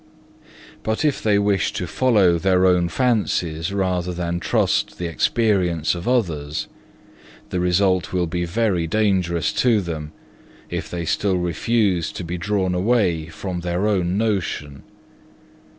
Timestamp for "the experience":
4.97-5.93